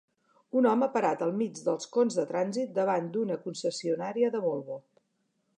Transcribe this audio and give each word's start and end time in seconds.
Un 0.61 0.67
home 0.69 0.87
parat 0.95 1.21
al 1.25 1.33
mig 1.41 1.61
dels 1.67 1.91
cons 1.97 2.17
de 2.21 2.25
trànsit 2.33 2.73
davant 2.81 3.13
d'una 3.19 3.39
concessionària 3.47 4.35
de 4.39 4.47
Volvo 4.49 4.83